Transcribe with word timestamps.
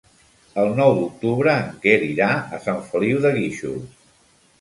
El 0.61 0.69
nou 0.77 0.93
d'octubre 0.99 1.53
en 1.65 1.75
Quer 1.83 1.97
irà 2.05 2.29
a 2.57 2.61
Sant 2.69 2.81
Feliu 2.87 3.21
de 3.27 3.33
Guíxols. 3.37 3.93